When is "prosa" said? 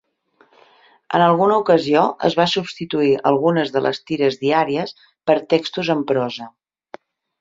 6.15-6.49